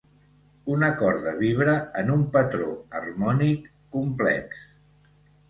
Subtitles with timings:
[0.75, 3.69] Una corda vibra en un patró harmònic
[3.99, 4.67] complex.